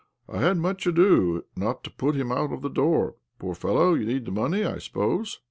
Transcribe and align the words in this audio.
I 0.27 0.39
had 0.39 0.57
much 0.57 0.87
ado 0.87 1.45
not 1.55 1.83
to 1.83 1.91
put 1.91 2.15
him 2.15 2.31
out 2.31 2.51
of 2.51 2.63
the 2.63 2.71
door.' 2.71 3.17
Poor 3.37 3.53
fellow, 3.53 3.93
you 3.93 4.07
need 4.07 4.25
the 4.25 4.31
money, 4.31 4.65
I 4.65 4.79
suppose 4.79 5.39